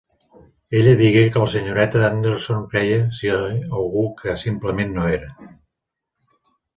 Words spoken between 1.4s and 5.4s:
la senyoreta Anderson creia ser algú que simplement no era.